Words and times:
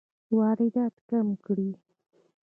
واردات 0.37 0.95
کم 1.09 1.27
کړئ 1.45 1.69